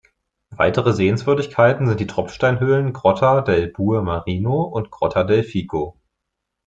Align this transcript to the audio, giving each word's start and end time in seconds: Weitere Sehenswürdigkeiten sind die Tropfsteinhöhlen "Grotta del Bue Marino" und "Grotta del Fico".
Weitere 0.49 0.93
Sehenswürdigkeiten 0.93 1.85
sind 1.85 1.99
die 1.99 2.07
Tropfsteinhöhlen 2.07 2.91
"Grotta 2.91 3.41
del 3.41 3.67
Bue 3.67 4.01
Marino" 4.01 4.63
und 4.63 4.89
"Grotta 4.89 5.23
del 5.23 5.43
Fico". 5.43 5.95